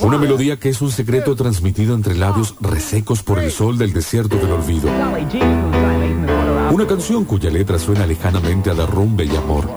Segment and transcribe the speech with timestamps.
[0.00, 4.36] Una melodía que es un secreto transmitido entre labios resecos por el sol del desierto
[4.36, 4.90] del olvido.
[6.72, 9.70] Una canción cuya letra suena lejanamente a derrumbe y amor.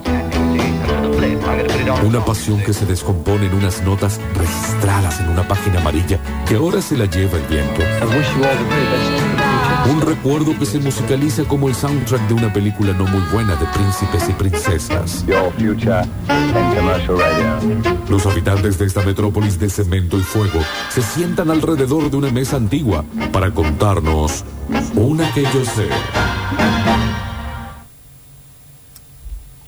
[2.03, 6.81] Una pasión que se descompone en unas notas registradas en una página amarilla que ahora
[6.81, 7.83] se la lleva el viento.
[9.85, 13.65] Un recuerdo que se musicaliza como el soundtrack de una película no muy buena de
[13.67, 15.23] príncipes y princesas.
[18.09, 20.59] Los habitantes de esta metrópolis de cemento y fuego
[20.89, 24.43] se sientan alrededor de una mesa antigua para contarnos
[24.95, 25.87] una que yo sé.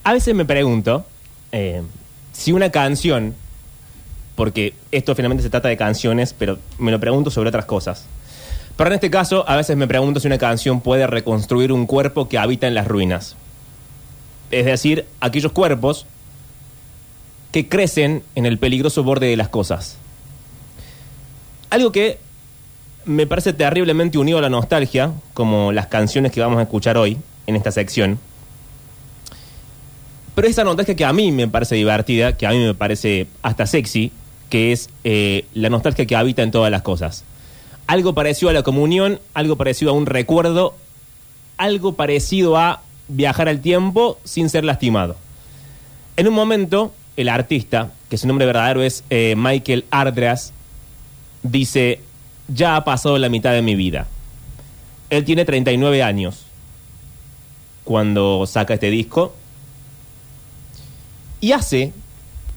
[0.04, 1.06] A veces me pregunto
[1.52, 1.84] eh,
[2.34, 3.36] si una canción,
[4.36, 8.06] porque esto finalmente se trata de canciones, pero me lo pregunto sobre otras cosas.
[8.80, 12.30] Pero en este caso, a veces me pregunto si una canción puede reconstruir un cuerpo
[12.30, 13.36] que habita en las ruinas.
[14.52, 16.06] Es decir, aquellos cuerpos
[17.52, 19.98] que crecen en el peligroso borde de las cosas.
[21.70, 22.20] Algo que
[23.04, 27.18] me parece terriblemente unido a la nostalgia, como las canciones que vamos a escuchar hoy
[27.48, 28.18] en esta sección.
[30.36, 33.68] Pero esa nostalgia que a mí me parece divertida, que a mí me parece hasta
[33.68, 34.14] sexy,
[34.50, 37.26] que es eh, la nostalgia que habita en todas las cosas.
[37.90, 40.76] Algo parecido a la comunión, algo parecido a un recuerdo,
[41.58, 45.16] algo parecido a viajar al tiempo sin ser lastimado.
[46.16, 50.54] En un momento, el artista, que su nombre verdadero es eh, Michael Ardras,
[51.42, 52.02] dice,
[52.48, 54.06] ya ha pasado la mitad de mi vida.
[55.10, 56.46] Él tiene 39 años
[57.86, 59.34] cuando saca este disco
[61.42, 61.92] y hace,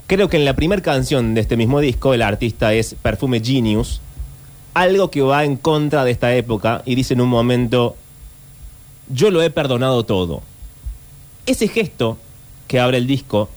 [0.06, 4.02] creo que en la primera canción de este mismo disco, el artista es Perfume Genius,
[4.74, 7.96] algo que va en contra de esta época y dice en un momento,
[9.08, 10.42] yo lo he perdonado todo.
[11.46, 12.18] Ese gesto
[12.68, 13.48] que abre el disco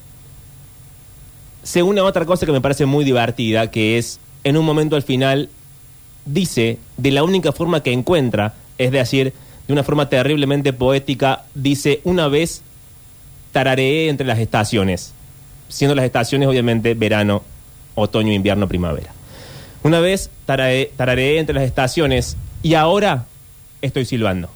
[1.63, 4.95] se une a otra cosa que me parece muy divertida, que es, en un momento
[4.95, 5.49] al final,
[6.25, 9.33] dice, de la única forma que encuentra, es decir,
[9.67, 12.61] de una forma terriblemente poética, dice, una vez
[13.51, 15.13] tarareé entre las estaciones,
[15.67, 17.41] siendo las estaciones obviamente verano,
[17.95, 19.14] otoño, invierno, primavera.
[19.85, 23.27] Una vez tarareé, entre las estaciones y ahora
[23.83, 24.49] estoy silbando.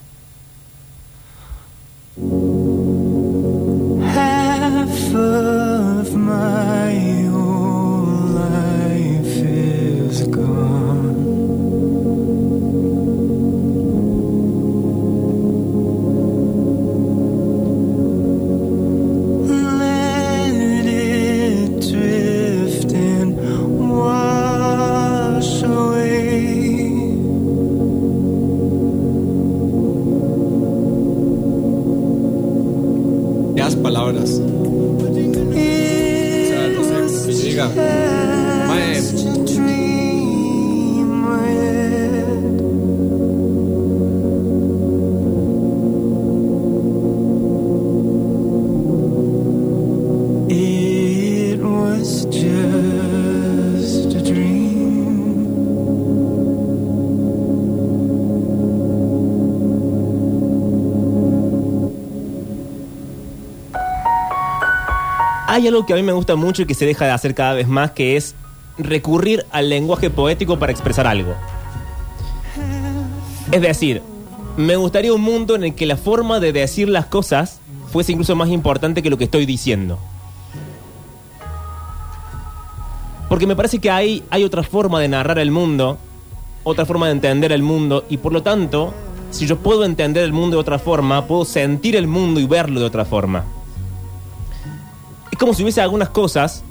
[65.59, 67.53] Hay algo que a mí me gusta mucho y que se deja de hacer cada
[67.53, 68.33] vez más, que es
[68.77, 71.35] recurrir al lenguaje poético para expresar algo.
[73.51, 74.01] Es decir,
[74.55, 77.59] me gustaría un mundo en el que la forma de decir las cosas
[77.91, 79.99] fuese incluso más importante que lo que estoy diciendo.
[83.27, 85.97] Porque me parece que hay, hay otra forma de narrar el mundo,
[86.63, 88.93] otra forma de entender el mundo, y por lo tanto,
[89.29, 92.79] si yo puedo entender el mundo de otra forma, puedo sentir el mundo y verlo
[92.79, 93.43] de otra forma.
[95.39, 96.63] Como si hubiese algunas cosas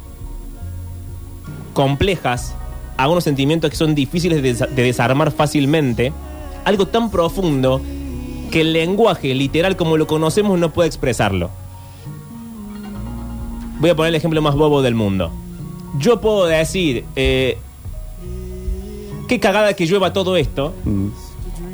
[1.73, 2.55] complejas,
[2.97, 6.13] algunos sentimientos que son difíciles de, desa- de desarmar fácilmente,
[6.65, 7.81] algo tan profundo
[8.51, 11.51] que el lenguaje literal como lo conocemos no puede expresarlo.
[13.81, 15.31] Voy a poner el ejemplo más bobo del mundo.
[15.99, 17.59] Yo puedo decir, eh,
[19.29, 20.75] qué cagada que llueva todo esto,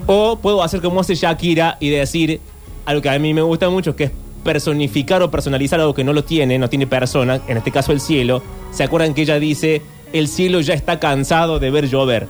[0.07, 2.41] o puedo hacer como hace Shakira y decir
[2.85, 4.11] algo que a mí me gusta mucho, que es
[4.45, 8.01] personificar o personalizar algo que no lo tiene, no tiene persona, en este caso el
[8.01, 8.43] cielo.
[8.71, 9.83] ¿Se acuerdan que ella dice,
[10.13, 12.29] el cielo ya está cansado de ver llover?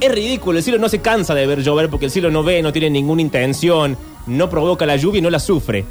[0.00, 2.62] Es ridículo, el cielo no se cansa de ver llover porque el cielo no ve,
[2.62, 5.84] no tiene ninguna intención, no provoca la lluvia y no la sufre.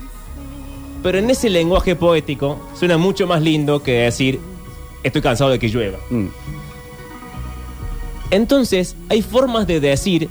[1.04, 4.40] Pero en ese lenguaje poético suena mucho más lindo que decir,
[5.04, 6.00] estoy cansado de que llueva.
[8.32, 10.30] Entonces, hay formas de decir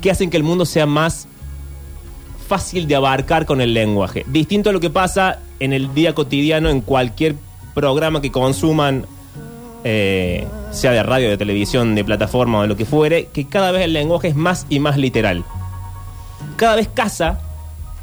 [0.00, 1.28] que hacen que el mundo sea más
[2.46, 4.24] fácil de abarcar con el lenguaje.
[4.28, 7.34] Distinto a lo que pasa en el día cotidiano en cualquier
[7.74, 9.06] programa que consuman
[9.84, 13.70] eh, sea de radio, de televisión, de plataforma o de lo que fuere, que cada
[13.70, 15.44] vez el lenguaje es más y más literal.
[16.56, 17.40] Cada vez casa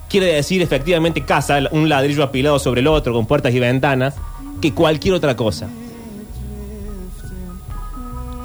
[0.09, 4.15] quiere decir efectivamente casa, un ladrillo apilado sobre el otro, con puertas y ventanas,
[4.61, 5.67] que cualquier otra cosa.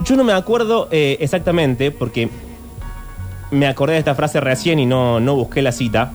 [0.04, 2.30] Yo no me acuerdo eh, exactamente, porque
[3.50, 6.12] me acordé de esta frase recién y no, no busqué la cita.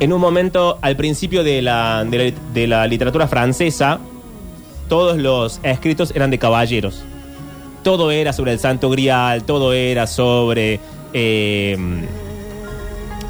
[0.00, 4.00] En un momento, al principio de la, de la- literatura francesa,
[4.88, 7.04] todos los escritos eran de caballeros.
[7.84, 10.80] Todo era sobre el Santo Grial, todo era sobre
[11.12, 11.76] eh,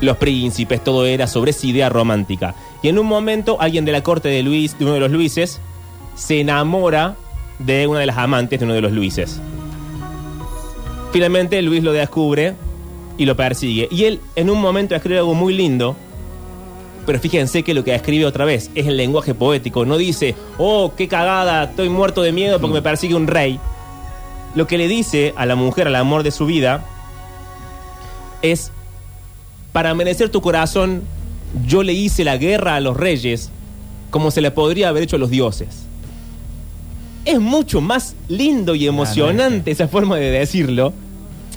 [0.01, 2.55] los príncipes, todo era sobre esa idea romántica.
[2.83, 5.61] Y en un momento, alguien de la corte de Luis, de uno de los Luises,
[6.15, 7.17] se enamora
[7.59, 9.41] de una de las amantes de uno de los Luises.
[11.13, 12.55] Finalmente Luis lo descubre
[13.19, 13.89] y lo persigue.
[13.91, 15.97] Y él en un momento escribe algo muy lindo,
[17.07, 19.85] pero fíjense que lo que escribe otra vez es el lenguaje poético.
[19.85, 23.59] No dice, oh, qué cagada, estoy muerto de miedo porque me persigue un rey.
[24.55, 26.85] Lo que le dice a la mujer, al amor de su vida,
[28.43, 28.71] es,
[29.73, 31.03] para merecer tu corazón,
[31.67, 33.51] yo le hice la guerra a los reyes
[34.13, 35.87] como se le podría haber hecho a los dioses.
[37.25, 40.93] Es mucho más lindo y emocionante esa forma de decirlo,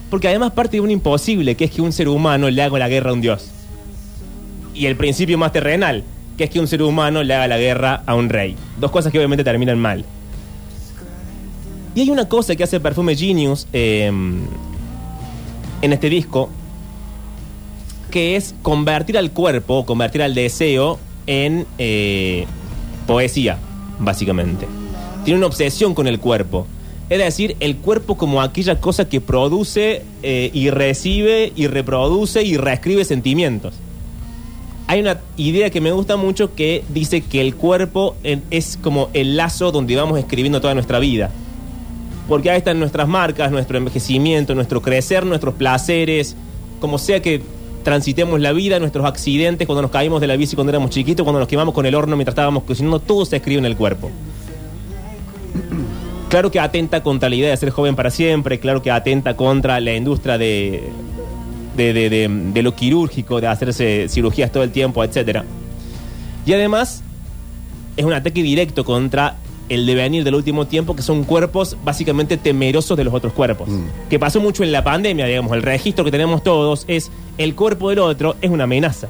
[0.10, 2.90] porque además parte de un imposible, que es que un ser humano le haga la
[2.90, 3.50] guerra a un dios.
[4.74, 6.04] Y el principio más terrenal,
[6.38, 8.56] que es que un ser humano le haga la guerra a un rey.
[8.80, 10.06] Dos cosas que obviamente terminan mal.
[11.96, 14.12] Y hay una cosa que hace Perfume Genius eh,
[15.82, 16.50] en este disco,
[18.12, 22.46] que es convertir al cuerpo, convertir al deseo en eh,
[23.08, 23.58] poesía,
[24.00, 24.68] básicamente.
[25.24, 26.68] Tiene una obsesión con el cuerpo.
[27.10, 32.58] Es decir, el cuerpo como aquella cosa que produce eh, y recibe y reproduce y
[32.58, 33.76] reescribe sentimientos.
[34.88, 39.36] Hay una idea que me gusta mucho que dice que el cuerpo es como el
[39.36, 41.32] lazo donde vamos escribiendo toda nuestra vida.
[42.28, 46.36] Porque ahí están nuestras marcas, nuestro envejecimiento, nuestro crecer, nuestros placeres,
[46.80, 47.42] como sea que
[47.84, 51.40] transitemos la vida, nuestros accidentes, cuando nos caímos de la bici cuando éramos chiquitos, cuando
[51.40, 54.10] nos quemamos con el horno mientras estábamos cocinando, todo se escribe en el cuerpo.
[56.36, 59.80] Claro que atenta contra la idea de ser joven para siempre, claro que atenta contra
[59.80, 60.84] la industria de,
[61.78, 65.44] de, de- de- de lo quirúrgico, de hacerse cirugías todo el tiempo, etc.
[66.46, 67.04] Y además
[67.96, 69.38] es un ataque directo contra
[69.70, 73.70] el devenir del último tiempo, que son cuerpos básicamente temerosos de los otros cuerpos.
[74.10, 77.92] Que pasó mucho en la pandemia, digamos, el registro que tenemos todos es el cuerpo
[77.92, 79.08] del otro es una amenaza.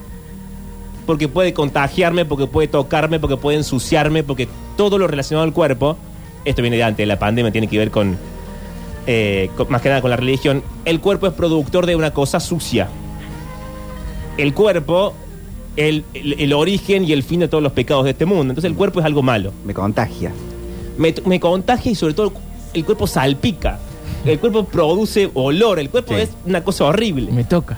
[1.08, 5.98] Porque puede contagiarme, porque puede tocarme, porque puede ensuciarme, porque todo lo relacionado al cuerpo,
[6.46, 8.18] esto viene de antes de la pandemia, tiene que ver con,
[9.08, 12.40] eh, con- más que nada con la religión, el cuerpo es productor de una cosa
[12.40, 12.88] sucia.
[14.38, 15.14] El cuerpo,
[15.76, 18.52] el, el- el origen y el fin de todos los pecados de este mundo.
[18.52, 19.52] Entonces el cuerpo es algo malo.
[19.66, 20.32] Me contagia.
[20.98, 22.34] Me, me contagia y sobre todo
[22.74, 23.80] el cuerpo salpica.
[24.26, 26.22] El cuerpo produce olor, el cuerpo Sí.
[26.22, 27.32] es una cosa horrible.
[27.32, 27.78] Me toca.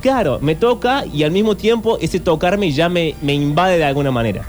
[0.00, 4.10] Claro, me toca y al mismo tiempo ese tocarme ya me, me invade de alguna
[4.10, 4.42] manera.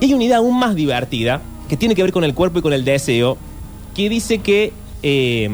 [0.00, 2.62] Y hay una idea aún más divertida que tiene que ver con el cuerpo y
[2.62, 3.36] con el deseo,
[3.94, 4.72] que dice que
[5.02, 5.48] eh,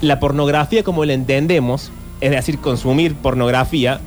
[0.00, 1.90] la pornografía como la entendemos,
[2.20, 4.00] es decir, consumir pornografía,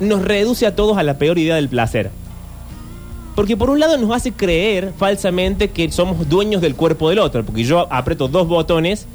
[0.00, 2.10] nos reduce a todos a la peor idea del placer.
[3.34, 7.44] Porque por un lado nos hace creer falsamente que somos dueños del cuerpo del otro,
[7.44, 9.06] porque yo aprieto dos botones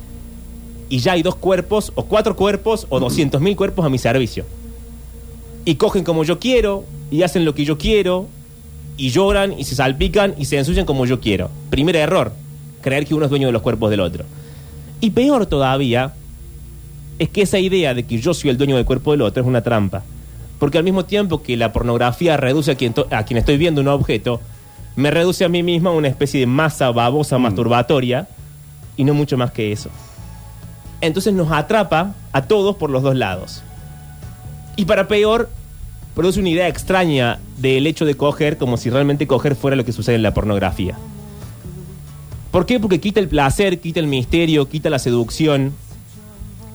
[0.90, 4.46] y ya hay dos cuerpos, o cuatro cuerpos, o doscientos mil cuerpos a mi servicio.
[5.64, 8.28] Y cogen como yo quiero, y hacen lo que yo quiero,
[9.02, 11.50] y lloran, y se salpican, y se ensucian como yo quiero.
[11.72, 12.34] Primer error,
[12.82, 14.26] creer que uno es dueño de los cuerpos del otro.
[15.00, 16.14] Y peor todavía,
[17.18, 19.50] es que esa idea de que yo soy el dueño del cuerpo del otro es
[19.50, 20.04] una trampa.
[20.60, 23.88] Porque al mismo tiempo que la pornografía reduce a quien, a quien estoy viendo un
[23.88, 24.40] objeto,
[24.96, 28.28] me reduce a mí misma a una especie de masa babosa masturbatoria,
[28.98, 29.90] y no mucho más que eso.
[31.02, 33.64] Entonces nos atrapa a todos por los dos lados.
[34.76, 35.50] Y para peor,
[36.14, 39.92] produce una idea extraña del hecho de coger como si realmente coger fuera lo que
[39.92, 40.98] sucede en la pornografía.
[42.52, 42.80] ¿Por qué?
[42.80, 45.74] Porque quita el placer, quita el misterio, quita la seducción.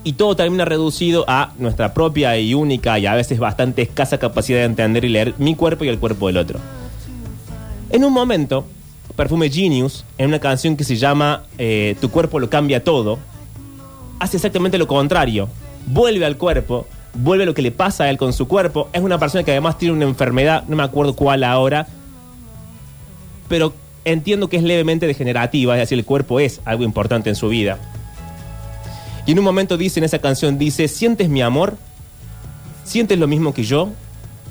[0.04, 4.60] Y todo termina reducido a nuestra propia y única y a veces bastante escasa capacidad
[4.60, 6.60] de entender y leer mi cuerpo y el cuerpo del otro.
[7.90, 8.64] En un momento,
[9.16, 13.18] Perfume Genius, en una canción que se llama eh, Tu cuerpo lo cambia todo,
[14.20, 15.48] hace exactamente lo contrario.
[15.86, 16.86] Vuelve al cuerpo,
[17.16, 18.88] vuelve lo que le pasa a él con su cuerpo.
[18.92, 21.86] Es una persona que además tiene una enfermedad, no me acuerdo cuál ahora,
[23.48, 23.72] pero
[24.04, 27.78] entiendo que es levemente degenerativa, es decir, el cuerpo es algo importante en su vida.
[29.26, 31.76] Y en un momento dice en esa canción, dice, ¿sientes mi amor?
[32.84, 33.90] ¿Sientes lo mismo que yo?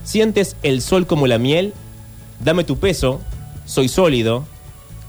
[0.04, 1.74] ¿Sientes el sol como la miel?
[2.44, 3.22] Dame tu peso,
[3.66, 4.46] soy sólido.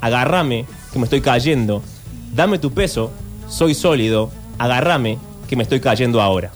[0.00, 1.82] agárrame, que me estoy cayendo.
[2.34, 3.10] Dame tu peso,
[3.48, 6.52] soy sólido, agárrame, que me estoy cayendo ahora.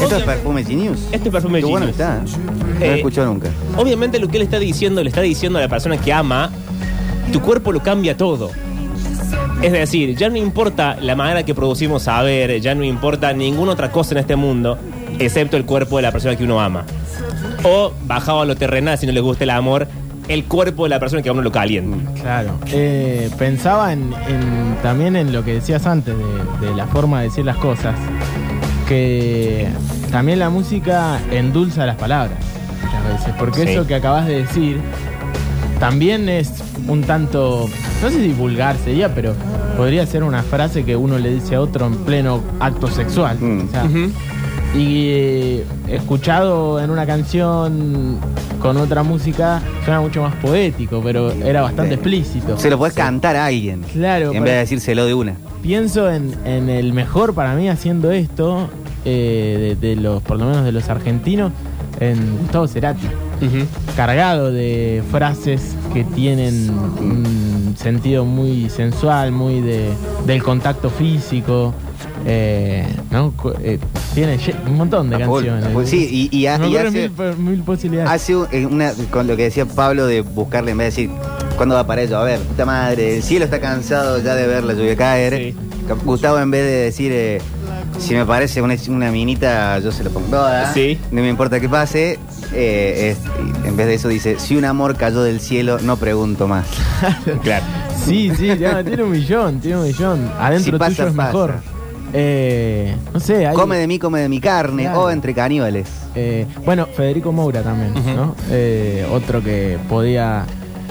[0.00, 1.00] ¿Esto es Perfume Genius?
[1.12, 2.00] Este es Perfume Qué bueno Genius.
[2.00, 2.16] está.
[2.18, 3.48] No lo Eh, he escuchado nunca.
[3.76, 6.50] Obviamente lo que él está diciendo, le está diciendo a la persona que ama,
[7.32, 8.50] tu cuerpo lo cambia todo.
[9.62, 13.92] Es decir, ya no importa la manera que producimos saber, ya no importa ninguna otra
[13.92, 14.76] cosa en este mundo,
[15.20, 16.84] excepto el cuerpo de la persona que uno ama.
[17.62, 19.86] O, bajado a lo terrenal, si no les gusta el amor,
[20.26, 22.12] el cuerpo de la persona que a uno lo calienta.
[22.20, 22.58] Claro.
[22.72, 27.28] Eh, pensaba en, en- también en lo que decías antes de, de la forma de
[27.28, 27.94] decir las cosas.
[28.92, 29.68] Que
[30.10, 32.36] también la música endulza las palabras
[32.84, 33.34] muchas veces.
[33.38, 33.68] Porque Sí.
[33.72, 34.80] eso que acabas de decir
[35.80, 36.52] también es
[36.86, 37.70] un tanto,
[38.02, 39.32] no sé si vulgar sería, pero
[39.78, 43.38] podría ser una frase que uno le dice a otro en pleno acto sexual.
[43.40, 43.64] Mm.
[43.66, 43.84] O sea,
[44.74, 48.18] Y eh, escuchado en una canción
[48.60, 52.58] con otra música suena mucho más poético, pero era bastante explícito.
[52.58, 53.82] Se lo podés cantar a alguien.
[53.92, 55.34] Claro, En vez de decírselo de una.
[55.62, 58.68] Pienso en, en el mejor para mí haciendo esto,
[59.04, 61.52] eh, de, de los, por lo menos de los argentinos,
[62.00, 63.06] en Gustavo Cerati.
[63.96, 69.90] Cargado de frases que tienen un sentido muy sensual, muy de,
[70.26, 71.74] del contacto físico.
[72.24, 73.34] eh, ¿no?
[73.62, 73.78] Eh,
[74.14, 75.88] tiene un montón de canciones.
[75.88, 78.12] Sí, y- y ha- y hace- mil, po- mil posibilidades.
[78.12, 81.16] Hace una, con lo que decía Pablo de buscarle en vez de decir,
[81.56, 82.18] ¿cuándo va para ello?
[82.18, 85.36] A ver, puta madre, el cielo está cansado ya de ver la lluvia caer.
[85.36, 85.54] Sí.
[86.04, 87.40] Gustavo en vez de decir, eh,
[88.02, 90.72] si me parece una, una minita, yo se lo pongo toda.
[90.74, 90.98] Sí.
[91.10, 92.18] No me importa qué pase.
[92.52, 96.46] eh, es- en vez de eso dice, si un amor cayó del cielo, no pregunto
[96.48, 96.66] más.
[97.42, 97.64] Claro.
[98.04, 100.30] Sí, sí, ya, tiene un millón, tiene un millón.
[100.38, 101.26] Adentro Si pasa, tuyo es pasa.
[101.28, 101.54] mejor.
[102.12, 105.02] Eh, no sé, hay, Come de mí, come de mi carne, Claro.
[105.04, 105.88] o entre caníbales.
[106.14, 107.94] eh, bueno, Federico Moura también.
[108.16, 108.34] ¿no?
[108.50, 110.44] Eh, otro que podía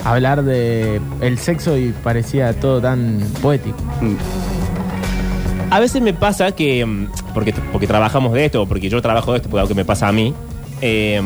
[0.04, 3.76] hablar de el sexo y parecía todo tan poético.
[4.00, 4.16] Mm.
[5.72, 9.38] A veces me pasa que, mm, porque, porque trabajamos de esto, porque yo trabajo de
[9.38, 10.34] esto, porque algo que me pasa a mí,
[10.82, 11.18] eh,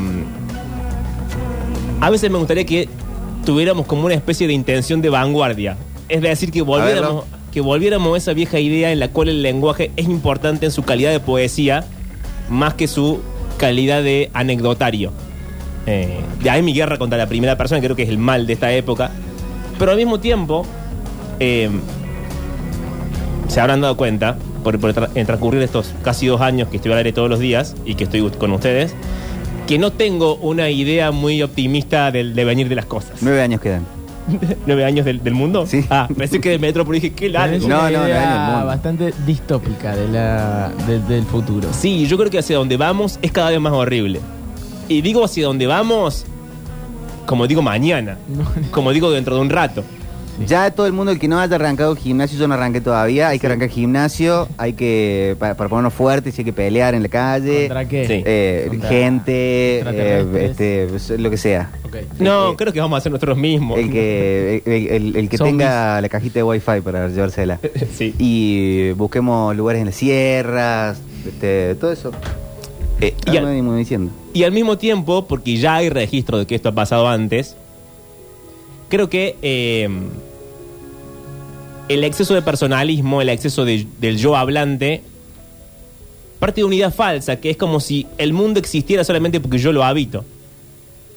[2.01, 2.89] a veces me gustaría que
[3.45, 5.77] tuviéramos como una especie de intención de vanguardia.
[6.09, 9.91] Es decir, que volviéramos, que volviéramos a esa vieja idea en la cual el lenguaje
[9.97, 11.85] es importante en su calidad de poesía,
[12.49, 13.23] más que su
[13.57, 15.11] calidad de anecdotario.
[15.87, 18.53] Eh, de ahí mi guerra contra la primera persona, creo que es el mal de
[18.53, 19.11] esta época.
[19.77, 20.65] Pero al mismo tiempo,
[21.41, 21.69] eh,
[23.49, 26.93] se habrán dado cuenta, por, por tra- en transcurrir estos casi dos años que estoy
[26.93, 28.95] al aire todos los días y que estoy con ustedes,
[29.67, 33.13] que no tengo una idea muy optimista del devenir de las cosas.
[33.21, 33.85] Nueve años quedan.
[34.67, 35.67] ¿Nueve años del, del mundo?
[35.67, 35.85] Sí.
[35.89, 37.59] Ah, pensé que de Metrópolis dije, qué largo.
[37.69, 41.69] No, una no, no, idea bastante distópica de la, de- del futuro.
[41.73, 44.21] Sí, yo creo que hacia donde vamos es cada vez más horrible.
[44.89, 46.25] Y digo hacia donde vamos,
[47.25, 48.19] como digo mañana,
[48.73, 49.85] como digo dentro de un rato.
[50.45, 53.39] Ya todo el mundo, el que no haya arrancado gimnasio, yo no arranqué todavía, hay
[53.39, 57.61] que arrancar gimnasio, hay que, para, para ponernos fuertes, hay que pelear en la calle,
[57.69, 58.07] ¿Contra qué?
[58.07, 58.23] Sí.
[58.27, 59.33] eh, Contra gente,
[59.81, 61.71] eh, este, pues, lo que sea.
[61.85, 61.97] Ok.
[62.19, 63.79] No, Eh, creo que vamos a hacer nosotros mismos.
[63.79, 65.57] El que, el, el- el que Zombies.
[65.59, 67.59] tenga la cajita de wifi para llevársela.
[67.97, 68.15] sí.
[68.19, 72.13] Y busquemos lugares en las sierras, este, todo eso.
[73.01, 74.11] Eh, y, Ya al, me venimos diciendo.
[74.35, 77.57] y al mismo tiempo, porque ya hay registro de que esto ha pasado antes,
[78.89, 79.89] creo que eh,
[81.89, 85.03] el exceso de personalismo, el exceso de- del yo hablante,
[86.39, 89.73] parte de una idea falsa, que es como si el mundo existiera solamente porque yo
[89.73, 90.25] lo habito.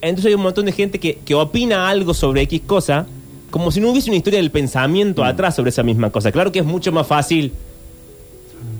[0.02, 3.06] Entonces hay un montón de gente que, que opina algo sobre X cosa,
[3.50, 6.32] como si no hubiese una historia del pensamiento atrás sobre esa misma cosa.
[6.32, 7.52] Claro que es mucho más fácil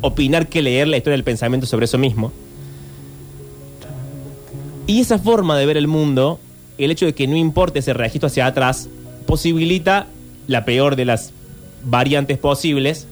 [0.02, 2.32] opinar que leer la historia del pensamiento sobre eso mismo.
[4.88, 6.40] Y esa forma de ver el mundo,
[6.78, 8.88] el hecho de que no importe ese registro hacia atrás,
[9.26, 10.08] posibilita
[10.48, 11.32] la peor de las
[11.84, 13.08] variantes posibles,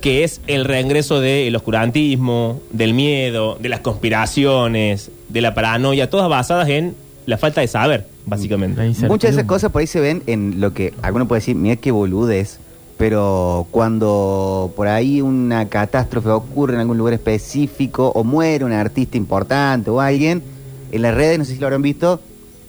[0.00, 6.28] que es el reingreso del oscurantismo, del miedo, de las conspiraciones, de la paranoia, todas
[6.28, 6.94] basadas en
[7.26, 8.80] la falta de saber, básicamente.
[9.08, 11.76] Muchas de esas cosas por ahí se ven en lo que alguno puede decir, mira
[11.76, 12.58] qué boludez,
[12.96, 19.16] pero cuando por ahí una catástrofe ocurre en algún lugar específico o muere un artista
[19.16, 20.42] importante o alguien,
[20.90, 22.20] en las redes, no sé si lo habrán visto,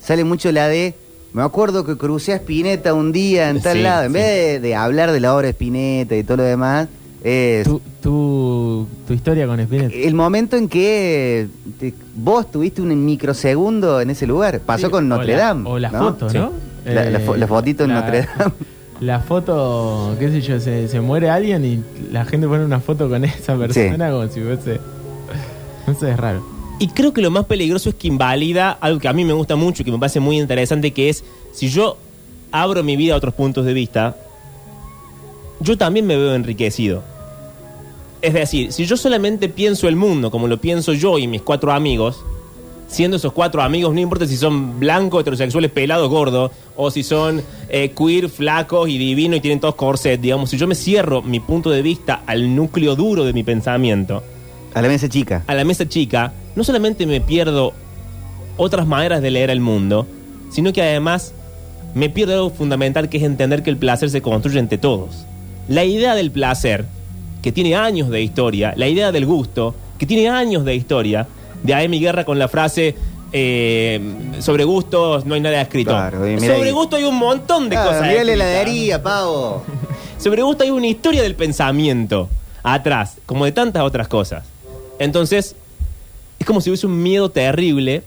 [0.01, 0.93] sale mucho la de,
[1.33, 4.13] me acuerdo que crucé a Spinetta un día en tal lado, en sí.
[4.13, 6.87] vez de, de hablar de la obra de Spinetta y todo lo demás,
[7.23, 9.93] es Tu, tu, tu historia con Spinetta.
[9.95, 11.47] el momento en que
[11.79, 14.59] te- vos tuviste un microsegundo en ese lugar.
[14.61, 15.69] Pasó Sí, con o Notre la- Dame.
[15.69, 15.99] O la ¿no?
[15.99, 16.37] foto, Sí.
[16.37, 16.51] ¿no?
[16.85, 18.53] La, la fo- la fotito en Notre Dame.
[19.01, 21.81] La foto, qué sé yo, se, se muere alguien y
[22.11, 24.77] la gente pone una foto con esa persona como si fuese...
[25.87, 26.43] No sé, es raro.
[26.79, 29.57] Y creo que lo más peligroso es que invalida algo que a mí me gusta
[29.57, 31.97] mucho y que me parece muy interesante, que es, si yo
[32.51, 34.15] abro mi vida a otros puntos de vista,
[35.59, 37.03] yo también me veo enriquecido.
[38.21, 41.73] Es decir, si yo solamente pienso el mundo como lo pienso yo y mis cuatro
[41.73, 42.23] amigos,
[42.87, 47.41] siendo esos cuatro amigos, no importa si son blancos, heterosexuales, pelados, gordos, o si son
[47.67, 51.41] eh, queer, flacos y divinos y tienen todos corset, digamos, si yo me cierro mi
[51.41, 54.23] punto de vista al núcleo duro de mi pensamiento,
[54.73, 55.43] A la mesa chica.
[55.47, 57.73] a la mesa chica, no solamente me pierdo
[58.57, 60.05] otras maneras de leer el mundo,
[60.51, 61.33] sino que además
[61.95, 65.25] me pierdo algo fundamental que es entender que el placer se construye entre todos.
[65.67, 66.85] La idea del placer,
[67.41, 71.27] que tiene años de historia, la idea del gusto, que tiene años de historia,
[71.63, 72.95] de ahí mi guerra con la frase
[73.31, 73.99] eh,
[74.39, 75.91] sobre gustos no hay nada escrito.
[75.91, 76.71] Claro, sobre ahí.
[76.71, 78.07] gusto hay un montón de Ah, cosas.
[78.07, 79.63] mirá la heladería, pavo.
[80.17, 82.27] Sobre gusto hay una historia del pensamiento
[82.61, 84.43] atrás, como de tantas otras cosas.
[84.99, 85.55] Entonces,
[86.39, 88.03] es como si hubiese un miedo terrible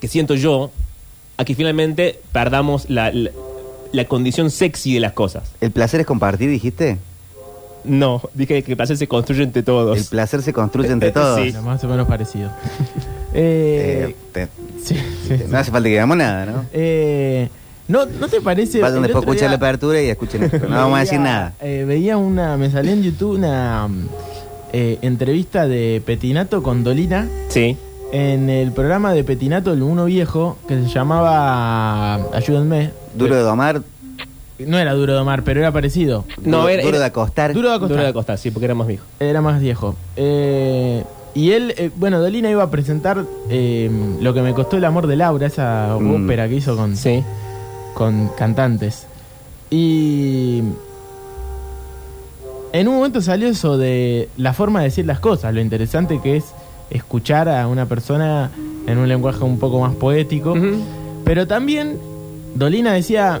[0.00, 0.70] que siento yo
[1.36, 3.30] a que finalmente perdamos la, la-
[3.92, 5.44] la condición sexy de las cosas.
[5.60, 6.98] ¿El placer es compartir, dijiste?
[7.84, 9.96] No, dije que el placer se construye entre todos.
[9.98, 11.40] El placer se construye entre todos.
[11.40, 11.52] Sí.
[11.62, 12.50] Más o menos parecido.
[13.34, 14.48] eh, Eh, te-
[14.84, 14.96] sí,
[15.28, 15.44] sí, sí.
[15.48, 16.64] no hace falta que digamos nada, ¿no?
[16.72, 17.48] Eh,
[17.86, 18.80] ¿no, ¿No te parece?
[18.80, 20.58] Vayan después escuchar la apertura y escuchen esto.
[20.68, 21.52] No vamos a decir nada.
[21.60, 23.88] eh, veía una, me salió en YouTube una
[24.76, 27.76] eh, entrevista de Petinato con Dolina Sí.
[28.12, 32.90] en el programa de Petinato, el uno viejo, que se llamaba Ayúdenme.
[33.14, 33.82] Duro de domar,
[34.58, 36.24] No era Duro de Omar, pero era parecido.
[36.42, 37.52] No, duro, era- duro de acostar.
[37.54, 37.90] Duro de acostar.
[37.96, 39.04] Duro de acostar, sí, porque era más viejo.
[39.20, 39.94] Era más viejo.
[40.16, 41.02] Eh,
[41.34, 45.06] y él, eh, bueno, Dolina iba a presentar eh, Lo que me costó el amor
[45.08, 46.24] de Laura, esa Mm.
[46.24, 47.22] ópera que hizo con, Sí.
[47.94, 49.06] con cantantes.
[49.70, 50.62] Y
[52.74, 56.36] en un momento salió eso de la forma de decir las cosas, lo interesante que
[56.36, 56.46] es
[56.90, 58.50] escuchar a una persona
[58.88, 60.56] en un lenguaje un poco más poético.
[61.24, 61.98] Pero también
[62.56, 63.40] Dolina decía,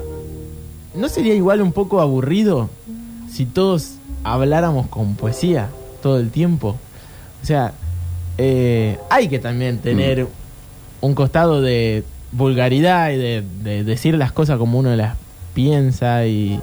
[0.94, 2.70] ¿no sería igual un poco aburrido
[3.28, 5.68] si todos habláramos con poesía
[6.00, 6.76] todo el tiempo?
[7.42, 7.72] O sea,
[8.38, 10.28] eh, hay que también tener
[11.00, 15.16] un costado de vulgaridad y de, de decir las cosas como uno las
[15.54, 16.60] piensa y,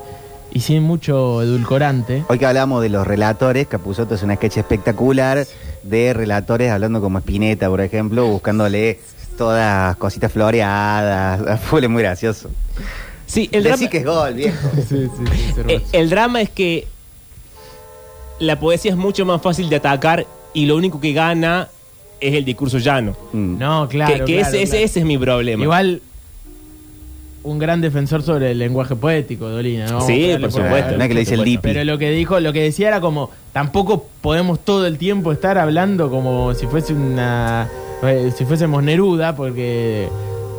[0.51, 2.23] y sin mucho edulcorante.
[2.27, 5.45] Hoy que hablamos de los relatores, Capuzoto es una sketch espectacular
[5.83, 8.99] de relatores hablando como Spinetta, por ejemplo, buscándole
[9.37, 11.59] todas cositas floreadas.
[11.69, 12.49] Fue muy gracioso.
[13.25, 14.69] Sí, el Decí drama, que es gol, viejo.
[14.75, 15.23] Sí, sí,
[15.55, 16.87] sí, eh, el drama es que
[18.39, 21.69] la poesía es mucho más fácil de atacar y lo único que gana
[22.19, 23.15] es el discurso llano.
[23.31, 23.57] Mm.
[23.57, 24.13] no, claro.
[24.13, 24.85] que que claro, ese, ese- claro.
[24.85, 25.63] ese es mi problema.
[25.63, 26.01] Igual,
[27.43, 30.01] un gran defensor sobre el lenguaje poético, Dolina, ¿no?
[30.01, 30.95] Sí, por supuesto.
[30.97, 31.61] No es que lo dice el Dipi.
[31.63, 35.57] Pero lo que dijo, lo que decía era como, tampoco podemos todo el tiempo estar
[35.57, 37.67] hablando como si fuese una,
[38.03, 40.07] eh, si fuésemos Neruda, porque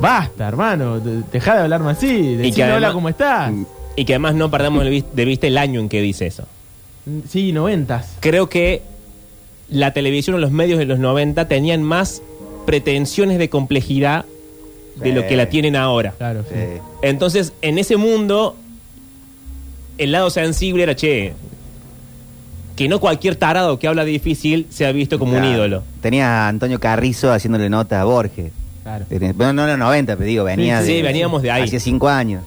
[0.01, 3.53] basta, hermano, de- dejá de hablarme así, decime que hola cómo estás.
[3.95, 6.45] Y que además no perdamos de vis- de vista el año en que dice eso.
[7.29, 8.17] Sí, noventas.
[8.21, 8.83] Creo que
[9.69, 12.23] la televisión o los medios de los 90 tenían más
[12.67, 14.25] pretensiones de complejidad
[14.97, 15.13] de Sí.
[15.15, 16.13] lo que la tienen ahora.
[16.19, 16.55] Claro, sí.
[16.55, 16.81] Sí.
[17.03, 18.57] Entonces, en ese mundo,
[19.99, 21.35] el lado sensible era, che,
[22.77, 25.55] que no cualquier tarado que habla difícil sea visto como un Claro.
[25.55, 25.83] ídolo.
[26.01, 28.51] Tenía a Antonio Carrizo haciéndole nota a Borges.
[28.83, 29.05] claro.
[29.35, 30.97] Bueno, no en los 90, pero digo, venía Sí, de.
[30.97, 31.63] sí, veníamos de ahí.
[31.65, 32.43] Hacía cinco años.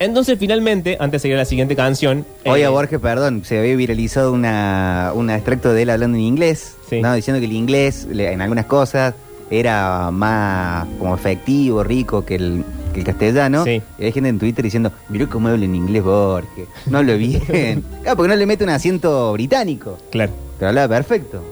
[0.00, 2.24] Entonces, finalmente, antes de seguir a la siguiente canción...
[2.46, 6.24] Hoy eh, a Borges, perdón, se había viralizado una, un extracto de él hablando en
[6.24, 7.02] inglés, Sí.
[7.02, 7.14] ¿no?
[7.14, 9.14] diciendo que el inglés, le- en algunas cosas,
[9.50, 13.64] era más como efectivo, rico que el, que el castellano.
[13.64, 13.82] Sí.
[13.98, 17.40] Y hay gente en Twitter diciendo, mirá cómo habla en inglés Borges, no hablo bien.
[18.02, 20.32] claro, porque no le mete un acento británico, Claro.
[20.58, 21.42] pero hablaba perfecto.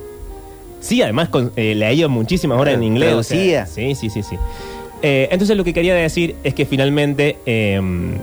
[0.81, 3.13] Sí, además con, eh, leía muchísimas horas en inglés.
[3.15, 3.67] o sea, traducía.
[3.67, 4.37] sí, sí, sí, sí.
[5.03, 7.39] Eh, entonces lo que quería decir es que finalmente...
[7.47, 7.81] eh,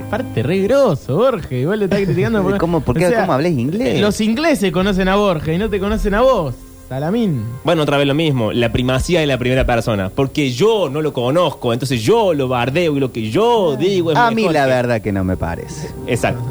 [0.09, 1.51] Parte re grosso, Borges.
[1.61, 2.57] Igual le está criticando.
[2.59, 3.99] ¿Cómo- por qué- cómo hablas inglés?
[4.01, 6.53] Los ingleses conocen a Borges y no te conocen a vos,
[6.87, 7.43] Salamín.
[7.63, 10.11] Bueno, otra vez lo mismo, la primacía de la primera persona.
[10.13, 14.17] Porque yo no lo conozco, entonces yo lo bardeo y lo que yo digo es
[14.17, 15.89] A mí mejor la que- verdad que no me parece.
[16.05, 16.43] Exacto.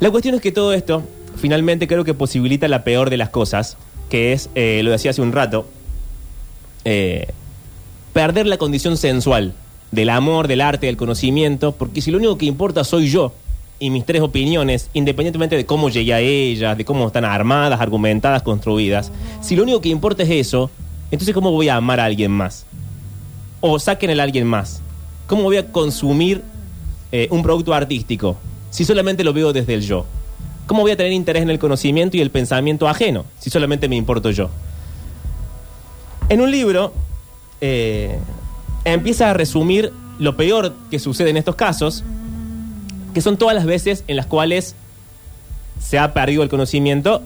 [0.00, 1.02] La cuestión es que todo esto,
[1.36, 3.78] finalmente creo que posibilita la peor de las cosas,
[4.10, 5.66] que es, eh, lo decía hace un rato,
[6.84, 7.28] eh,
[8.12, 9.54] perder la condición sensual
[9.92, 13.32] del amor, del arte, del conocimiento, porque si lo único que importa soy yo
[13.78, 18.42] y mis tres opiniones, independientemente de cómo llegué a ellas, de cómo están armadas, argumentadas,
[18.42, 19.10] construidas,
[19.40, 20.70] si lo único que importa es eso,
[21.10, 22.66] entonces ¿cómo voy a amar a alguien más?
[23.60, 24.80] O saquen el alguien más.
[25.26, 26.42] ¿Cómo voy a consumir
[27.12, 28.36] eh, un producto artístico
[28.70, 30.06] si solamente lo veo desde el yo?
[30.66, 33.96] ¿Cómo voy a tener interés en el conocimiento y el pensamiento ajeno si solamente me
[33.96, 34.50] importo yo?
[36.28, 36.92] En un libro
[37.60, 38.18] eh,
[38.84, 42.04] empieza a resumir lo peor que sucede en estos casos,
[43.14, 44.74] que son todas las veces en las cuales
[45.80, 47.22] se ha perdido el conocimiento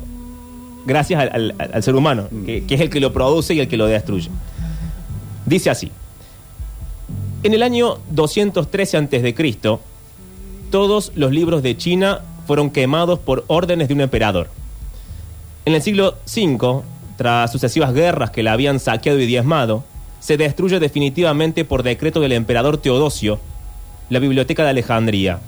[0.87, 3.69] gracias al, al- al ser humano, que, que es el que lo produce y el
[3.69, 4.31] que lo destruye.
[5.47, 5.91] Dice así.
[7.43, 9.79] En el año 213 a.C.,
[10.71, 14.49] todos los libros de China fueron quemados por órdenes de un emperador.
[15.65, 16.83] En el siglo V,
[17.17, 19.85] tras sucesivas guerras que la habían saqueado y diezmado,
[20.21, 23.39] se destruye definitivamente por decreto del emperador Teodosio
[24.11, 25.39] la biblioteca de Alejandría.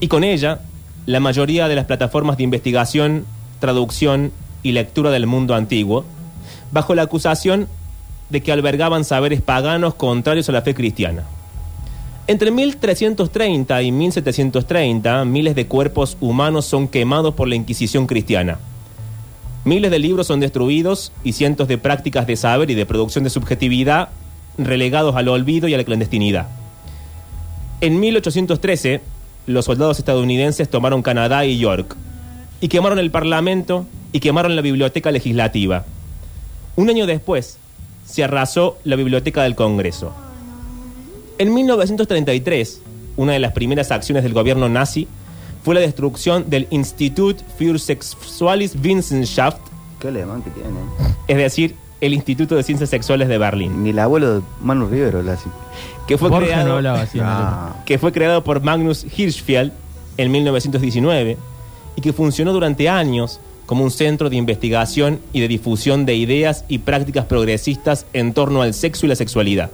[0.00, 0.60] Y con ella,
[1.06, 3.24] la mayoría de las plataformas de investigación,
[3.60, 4.32] traducción
[4.62, 6.04] y lectura del mundo antiguo,
[6.72, 7.68] bajo la acusación
[8.28, 11.24] de que albergaban saberes paganos contrarios a la fe cristiana.
[12.26, 18.58] Entre 1330 y 1730, miles de cuerpos humanos son quemados por la Inquisición cristiana.
[19.64, 23.30] Miles de libros son destruidos y cientos de prácticas de saber y de producción de
[23.30, 24.08] subjetividad
[24.58, 26.48] relegados al olvido y a la clandestinidad.
[27.80, 29.00] En 1813,
[29.46, 31.96] los soldados estadounidenses tomaron Canadá y York
[32.60, 35.84] y quemaron el Parlamento y quemaron la Biblioteca Legislativa.
[36.74, 37.58] Un año después,
[38.04, 40.12] se arrasó la Biblioteca del Congreso.
[41.38, 42.80] En 1933,
[43.16, 45.08] una de las primeras acciones del gobierno nazi
[45.64, 49.58] fue la destrucción del Institut für Sexualis Wissenschaft,
[50.00, 50.78] Qué alemán que tiene.
[51.26, 55.22] es decir, el Instituto de Ciencias Sexuales de Berlín, Ni el abuelo de Manu Rivero
[55.22, 55.48] lo hace.
[56.06, 57.18] que fue no creado hablaba así.
[57.22, 59.72] Ah, que fue creado por Magnus Hirschfeld
[60.16, 61.36] en 1919
[61.96, 66.64] y que funcionó durante años como un centro de investigación y de difusión de ideas
[66.68, 69.70] y prácticas progresistas en torno al sexo y la sexualidad.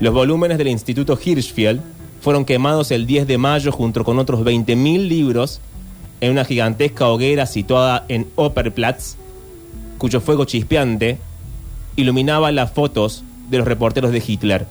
[0.00, 1.80] Los volúmenes del Instituto Hirschfeld
[2.20, 5.60] fueron quemados el 10 de mayo junto con otros 20.000 libros
[6.20, 9.16] en una gigantesca hoguera situada en Opperplatz,
[9.98, 11.18] cuyo fuego chispeante
[11.96, 14.66] iluminaba las fotos de los reporteros de Hitler.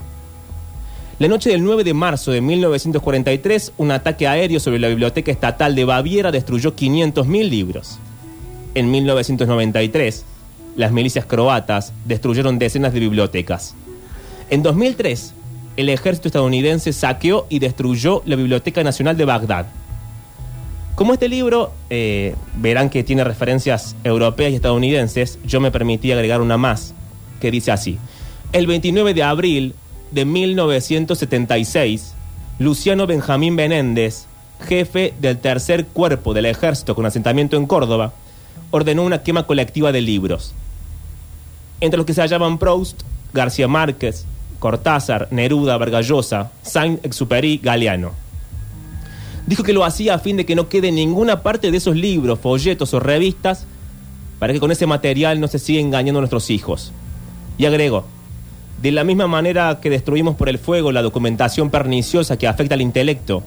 [1.19, 5.75] La noche del 9 de marzo de 1943, un ataque aéreo sobre la Biblioteca Estatal
[5.75, 7.99] de Baviera destruyó 500.000 libros.
[8.75, 10.25] En 1993,
[10.75, 13.73] las milicias croatas destruyeron decenas de bibliotecas.
[14.51, 15.33] En 2003,
[15.75, 19.65] el ejército estadounidense saqueó y destruyó la Biblioteca Nacional de Bagdad.
[20.97, 26.41] Como este libro, eh, verán que tiene referencias europeas y estadounidenses, yo me permití agregar
[26.41, 26.95] una más,
[27.39, 27.99] que dice así.
[28.51, 29.75] El 29 de abril
[30.09, 32.15] de 1976,
[32.57, 34.25] Luciano Benjamín Benéndez,
[34.67, 38.13] jefe del tercer cuerpo del ejército con asentamiento en Córdoba,
[38.71, 40.55] ordenó una quema colectiva de libros.
[41.79, 43.03] Entre los que se hallaban Proust,
[43.35, 44.25] García Márquez,
[44.57, 48.26] Cortázar, Neruda, Vargallosa, Saint-Exupéry, Galeano.
[49.47, 52.37] Dijo que lo hacía a fin de que no quede ninguna parte de esos libros,
[52.39, 53.65] folletos o revistas
[54.39, 56.91] para que con ese material no se siga engañando a nuestros hijos.
[57.57, 58.05] Y agregó,
[58.81, 62.81] de la misma manera que destruimos por el fuego la documentación perniciosa que afecta al
[62.81, 63.41] intelecto,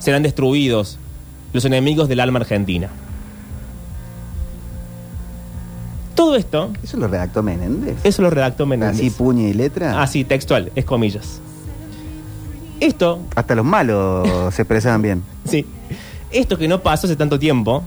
[0.00, 0.98] serán destruidos
[1.52, 2.90] los enemigos del alma argentina.
[6.14, 7.96] Todo esto, ¿Eso lo redactó Menéndez?
[8.04, 8.98] eso lo redactó Menéndez.
[8.98, 10.02] Así, puño y letra.
[10.02, 11.40] Así, textual, es comillas.
[12.80, 15.22] Esto, Hasta los malos se expresaban bien.
[15.44, 15.66] sí,
[16.32, 17.82] esto que no pasó hace tanto tiempo,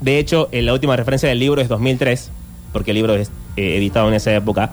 [0.00, 2.30] de hecho, en la última referencia del libro es 2003,
[2.72, 4.70] porque el libro es eh, editado en esa época,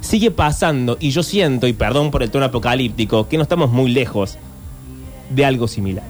[0.00, 3.90] sigue pasando y yo siento, y perdón por el tono apocalíptico, que no estamos muy
[3.90, 4.38] lejos
[5.30, 6.04] de algo similar.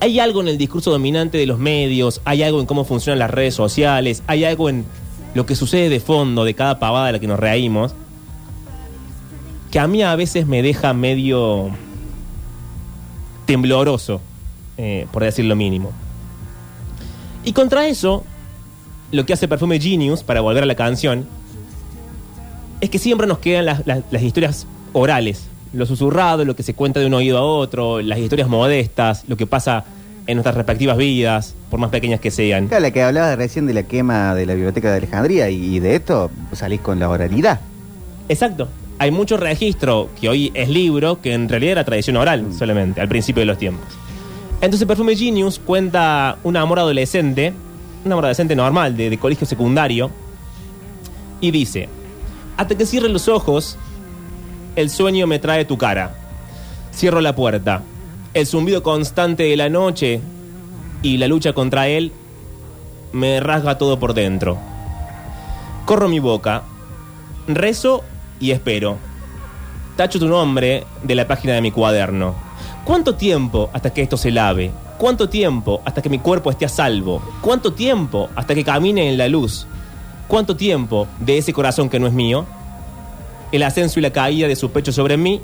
[0.00, 3.30] Hay algo en el discurso dominante de los medios, hay algo en cómo funcionan las
[3.30, 4.84] redes sociales, hay algo en
[5.34, 7.94] lo que sucede de fondo de cada pavada de la que nos reímos,
[9.70, 11.70] que a mí a veces me deja medio
[13.46, 14.20] tembloroso,
[14.76, 15.92] eh, por decir lo mínimo.
[17.44, 18.24] Y contra eso,
[19.12, 21.26] lo que hace Perfume Genius, para volver a la canción,
[22.80, 26.74] es que siempre nos quedan las, las- las historias orales, lo susurrado, lo que se
[26.74, 29.84] cuenta de un oído a otro, las historias modestas, lo que pasa
[30.26, 32.68] en nuestras respectivas vidas, por más pequeñas que sean.
[32.68, 35.96] Claro, la que hablabas recién de la quema de la biblioteca de Alejandría y de
[35.96, 37.60] esto salís con la oralidad.
[38.28, 38.68] Exacto.
[38.98, 43.08] Hay mucho registro que hoy es libro, que en realidad era tradición oral solamente, al
[43.08, 43.86] principio de los tiempos.
[44.60, 47.52] Entonces Perfume Genius cuenta un amor adolescente,
[48.04, 50.10] un amor adolescente normal, de, de colegio secundario,
[51.40, 51.88] y dice,
[52.56, 53.76] hasta que cierre los ojos,
[54.76, 56.14] el sueño me trae tu cara.
[56.92, 57.82] Cierro la puerta.
[58.32, 60.20] El zumbido constante de la noche
[61.02, 62.12] y la lucha contra él
[63.12, 64.58] me rasga todo por dentro.
[65.84, 66.62] Corro mi boca,
[67.46, 68.02] rezo
[68.40, 68.98] y espero.
[69.96, 72.34] Tacho tu nombre de la página de mi cuaderno.
[72.84, 74.70] ¿Cuánto tiempo hasta que esto se lave?
[74.98, 77.22] ¿Cuánto tiempo hasta que mi cuerpo esté a salvo?
[77.40, 79.66] ¿Cuánto tiempo hasta que camine en la luz?
[80.28, 82.46] ¿Cuánto tiempo de ese corazón que no es mío?
[83.52, 85.40] El ascenso y la caída de su pecho sobre mí,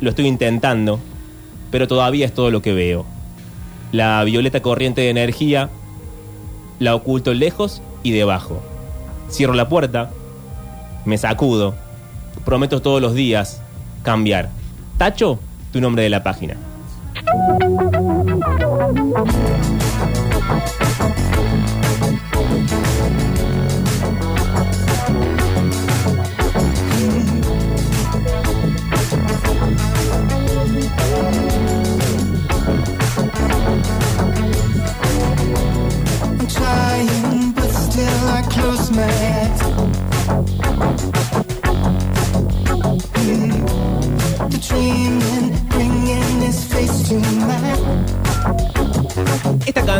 [0.00, 1.00] lo estoy intentando,
[1.70, 3.06] pero todavía es todo lo que veo.
[3.92, 5.70] La violeta corriente de energía
[6.80, 8.62] la oculto lejos y debajo.
[9.30, 10.10] Cierro la puerta,
[11.04, 11.74] me sacudo,
[12.44, 13.62] prometo todos los días
[14.02, 14.48] cambiar.
[14.98, 15.38] Tacho,
[15.72, 16.56] tu nombre de la página.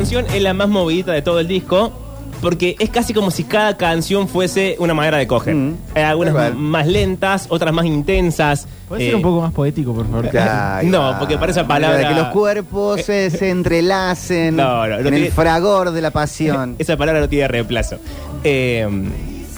[0.01, 1.93] Canción es la más movidita de todo el disco
[2.41, 5.55] porque es casi como si cada canción fuese una manera de coger.
[5.55, 5.75] Mm.
[5.95, 8.67] Hay algunas más lentas, otras más intensas.
[8.89, 10.35] ¿Puedes Eh, ser un poco más poético, por favor?
[10.39, 14.97] Ahí No, porque para esa palabra- que los cuerpos se, se entrelacen No, no, no
[14.97, 16.77] en tiene- el fragor de la pasión.
[16.79, 17.97] Esa palabra no tiene reemplazo.
[18.43, 18.89] Eh,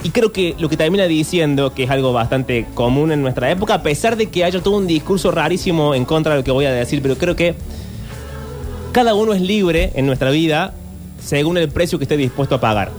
[0.02, 3.74] y creo que lo que termina diciendo, que es algo bastante común en nuestra época,
[3.74, 6.64] a pesar de que haya todo un discurso rarísimo en contra de lo que voy
[6.64, 7.54] a decir, pero creo que
[8.92, 10.74] cada uno es libre en nuestra vida
[11.22, 12.90] según el precio que esté dispuesto a pagar.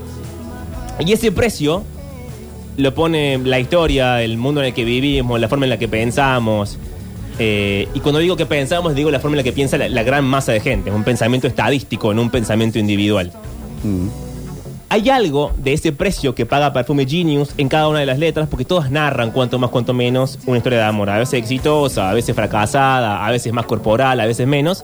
[1.00, 1.84] Y ese precio
[2.78, 5.88] lo pone la historia, el mundo en el que vivimos, la forma en la que
[5.88, 6.78] pensamos.
[7.40, 10.04] Eh, y cuando digo que pensamos, digo la forma en la que piensa la, la
[10.04, 10.90] gran masa de gente.
[10.90, 13.32] Es un pensamiento estadístico, no un pensamiento individual.
[13.84, 14.08] Mm.
[14.90, 18.48] Hay algo de ese precio que paga Perfume Genius en cada una de las letras,
[18.48, 21.10] porque todas narran, cuanto más, cuanto menos, una historia de amor.
[21.10, 24.84] A veces exitosa, a veces fracasada, a veces más corporal, a veces menos.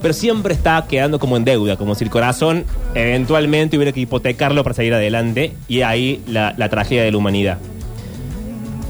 [0.00, 4.62] Pero siempre está quedando como en deuda, como si el corazón eventualmente hubiera que hipotecarlo
[4.62, 5.52] para salir adelante.
[5.68, 7.58] Y ahí la, la tragedia de la humanidad.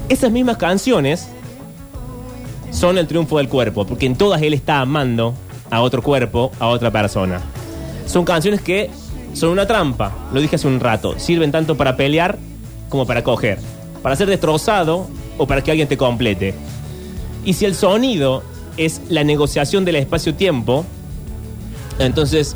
[0.09, 1.29] Esas mismas canciones
[2.71, 5.33] son el triunfo del cuerpo, porque en todas él está amando
[5.69, 7.41] a otro cuerpo, a otra persona.
[8.05, 8.89] Son canciones que
[9.33, 12.37] son una trampa, lo dije hace un rato, sirven tanto para pelear
[12.89, 13.59] como para coger,
[14.01, 16.53] para ser destrozado o para que alguien te complete.
[17.45, 18.43] Y si el sonido
[18.77, 20.85] es la negociación del espacio-tiempo,
[21.99, 22.55] entonces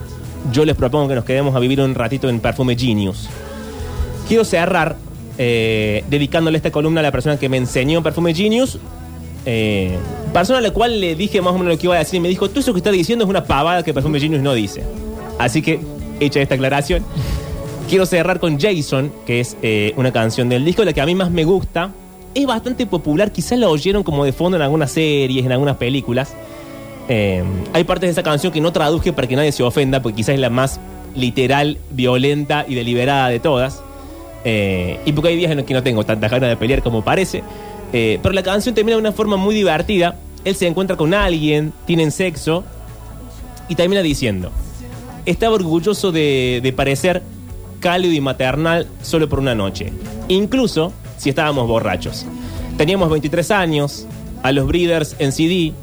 [0.52, 3.30] yo les propongo que nos quedemos a vivir un ratito en Perfume Genius.
[4.28, 4.96] Quiero cerrar
[5.38, 8.78] eh, dedicándole esta columna a la persona que me enseñó Perfume Genius.
[9.46, 9.98] Eh,
[10.34, 12.20] persona a la cual le dije más o menos lo que iba a decir y
[12.20, 14.84] me dijo, tú eso que estás diciendo es una pavada que Perfume Genius no dice.
[15.40, 15.80] Así que,
[16.20, 17.04] hecha esta aclaración,
[17.90, 21.16] quiero cerrar con Jason, que es eh, una canción del disco, la que a mí
[21.16, 21.92] más me gusta.
[22.34, 26.34] Es bastante popular, quizás la oyeron como de fondo en algunas series, en algunas películas.
[27.10, 30.18] Eh, hay partes de esa canción que no traduje para que nadie se ofenda, porque
[30.18, 30.80] quizás es la más
[31.16, 33.82] literal, violenta y deliberada de todas.
[34.44, 37.04] Eh, y porque hay días en los que no tengo tantas ganas de pelear como
[37.04, 37.44] parece.
[37.94, 40.16] Eh, pero la canción termina de una forma muy divertida.
[40.46, 42.64] Él se encuentra con alguien, tienen sexo
[43.68, 44.52] y termina diciendo,
[45.26, 47.22] estaba orgulloso de, de parecer
[47.80, 49.94] cálido y maternal solo por una noche,
[50.28, 52.26] incluso si estábamos borrachos.
[52.78, 54.08] Teníamos 23 años,
[54.44, 55.74] a los Breeders en CD,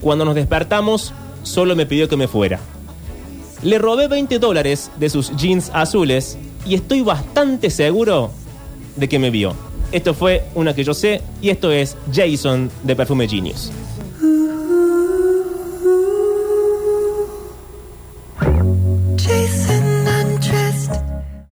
[0.00, 2.60] cuando nos despertamos solo me pidió que me fuera.
[3.62, 8.30] Le robé 20 dólares de sus jeans azules y estoy bastante seguro
[8.96, 9.54] de que me vio.
[9.90, 13.72] Esto fue una que yo sé y esto es Jason de Perfume Genius.